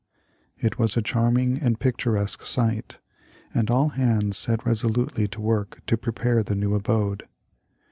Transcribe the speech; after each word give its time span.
It 0.57 0.79
was 0.79 0.97
a 0.97 1.01
charming 1.03 1.59
and 1.59 1.79
picturesque 1.79 2.41
site, 2.41 2.99
and 3.53 3.69
all 3.69 3.89
hands 3.89 4.35
set 4.35 4.65
resolutely 4.65 5.27
to 5.27 5.39
work 5.39 5.81
to 5.85 5.95
prepare 5.95 6.41
the 6.41 6.55
new 6.55 6.73
abode. 6.73 7.27